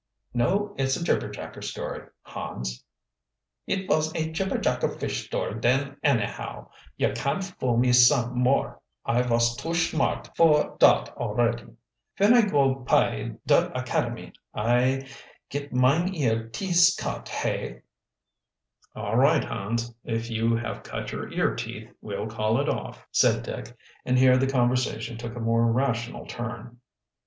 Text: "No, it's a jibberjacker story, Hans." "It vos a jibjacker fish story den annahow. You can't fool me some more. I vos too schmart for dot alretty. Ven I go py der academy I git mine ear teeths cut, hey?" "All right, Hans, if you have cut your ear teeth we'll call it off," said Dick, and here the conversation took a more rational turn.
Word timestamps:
"No, 0.33 0.73
it's 0.79 0.95
a 0.97 1.03
jibberjacker 1.03 1.63
story, 1.63 2.07
Hans." 2.23 2.83
"It 3.67 3.87
vos 3.87 4.09
a 4.15 4.31
jibjacker 4.31 4.99
fish 4.99 5.27
story 5.27 5.59
den 5.59 5.95
annahow. 6.03 6.71
You 6.97 7.13
can't 7.13 7.43
fool 7.43 7.77
me 7.77 7.93
some 7.93 8.33
more. 8.39 8.81
I 9.05 9.21
vos 9.21 9.55
too 9.55 9.75
schmart 9.75 10.35
for 10.35 10.75
dot 10.79 11.15
alretty. 11.17 11.75
Ven 12.17 12.33
I 12.33 12.41
go 12.47 12.83
py 12.83 13.33
der 13.45 13.71
academy 13.75 14.33
I 14.55 15.07
git 15.51 15.71
mine 15.71 16.15
ear 16.15 16.47
teeths 16.49 16.95
cut, 16.97 17.29
hey?" 17.29 17.83
"All 18.95 19.17
right, 19.17 19.43
Hans, 19.43 19.93
if 20.03 20.31
you 20.31 20.55
have 20.55 20.81
cut 20.81 21.11
your 21.11 21.31
ear 21.31 21.53
teeth 21.55 21.91
we'll 22.01 22.25
call 22.25 22.59
it 22.59 22.67
off," 22.69 23.05
said 23.11 23.43
Dick, 23.43 23.77
and 24.03 24.17
here 24.17 24.35
the 24.37 24.47
conversation 24.49 25.15
took 25.19 25.35
a 25.35 25.39
more 25.39 25.71
rational 25.71 26.25
turn. 26.25 26.79